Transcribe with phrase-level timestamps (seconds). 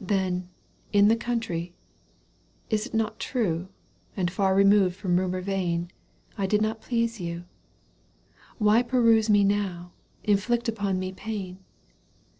[0.00, 0.50] 249 XLIII." Then,
[1.02, 1.72] in the country,
[2.68, 3.68] is't not trae?
[4.16, 5.90] And far removed from rumour vainj
[6.36, 7.44] I did not please you.
[8.58, 9.92] Why pursue Me now,
[10.24, 11.60] inflict upon me pain